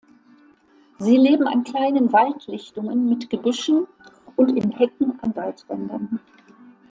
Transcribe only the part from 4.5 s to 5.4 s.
in Hecken an